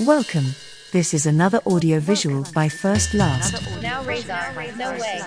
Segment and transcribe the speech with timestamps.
[0.00, 0.54] Welcome.
[0.92, 3.64] This is another audio visual by First Last.
[3.80, 4.36] Now Razor,
[4.76, 5.22] no way.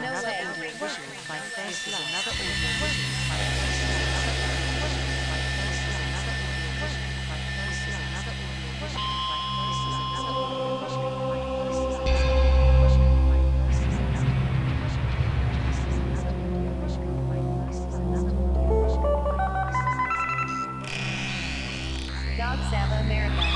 [22.37, 23.48] Dog Sava America.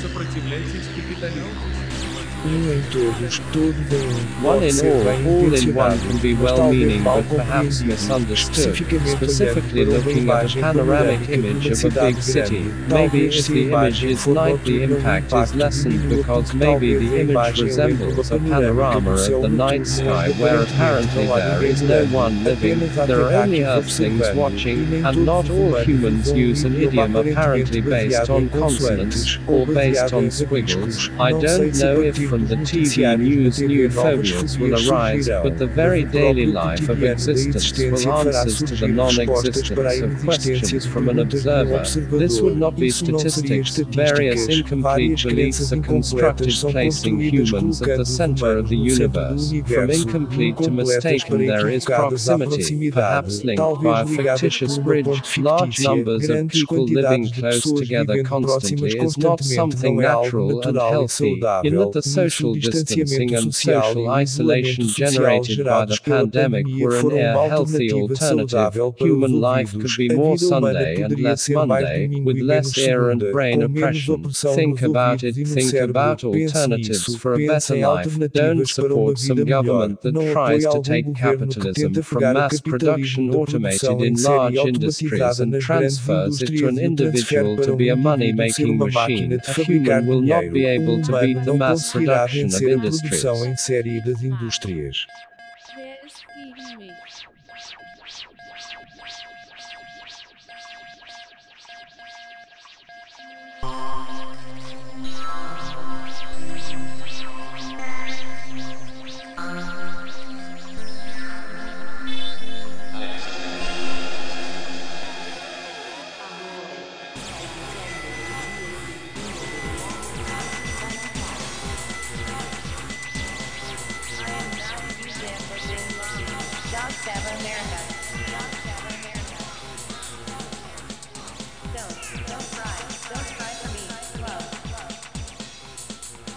[0.00, 2.25] Сопротивляйтесь капитализму.
[2.44, 4.06] Em todos, todo bem.
[4.42, 8.76] One in all, all in one can be well-meaning but perhaps misunderstood,
[9.06, 12.64] specifically olhando para uma looking at a panoramic image of a big city.
[12.88, 18.30] Maybe if the image is light, the impact is lessened because maybe the image resembles
[18.30, 23.32] a panorama of the night sky where apparently there is no one living, there are
[23.42, 29.66] only earthlings watching, and not all humans use an idiom apparently based on consonants or
[29.66, 31.10] based on squiggles.
[31.18, 36.04] I don't know if from the TV news new phobias will arise, but the very
[36.04, 40.86] daily life of existence will answers to the surgir respostas para a non-existence of questions
[40.86, 41.84] from an observer.
[42.18, 47.82] This would not be Isso não seria statistics, various incomplete beliefs are constructed placing humans
[47.82, 49.66] at the center of the humanos no centro do universe.
[49.66, 55.38] From incomplete to mistaken there is proximity, perhaps linked by a fictitious bridge.
[55.38, 60.68] Large numbers of people living close together constantly is not something não é algo natural
[60.68, 66.96] and healthy, in that the social distancing and social isolation generated by the pandemic were
[66.96, 68.74] an air healthy alternative.
[68.98, 74.30] Human life could be more Sunday and less Monday, with less air and brain oppression.
[74.30, 78.32] Think about it, think about alternatives for a better life.
[78.32, 83.34] Don't alternativas para uma support some government that tries to take capitalism from mass production
[83.34, 88.32] automated in large industries and transfers it to an individual to um be a money
[88.32, 89.32] making machine.
[89.32, 93.46] A human will not be able to beat the mass production of vencer a produção
[93.46, 95.06] em série das indústrias.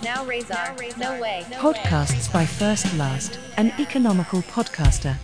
[0.10, 1.46] Now Razor, no way.
[1.52, 5.16] Podcasts by First Last, an economical podcaster.